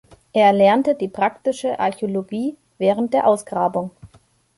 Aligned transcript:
Er 0.33 0.47
erlernte 0.47 0.95
die 0.95 1.07
praktische 1.09 1.79
Archäologie 1.79 2.57
während 2.79 3.13
der 3.13 3.27
Ausgrabung. 3.27 3.91